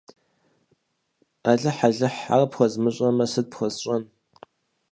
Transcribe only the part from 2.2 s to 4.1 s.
ар пхуэзмыщӀэмэ, сыт пхуэсщӀэн!